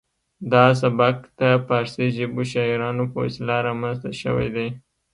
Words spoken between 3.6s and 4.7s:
رامنځته شوی دی